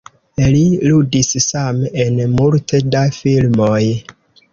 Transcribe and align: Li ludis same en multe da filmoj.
Li 0.53 0.61
ludis 0.91 1.27
same 1.43 1.91
en 2.05 2.17
multe 2.39 2.81
da 2.97 3.03
filmoj. 3.19 3.83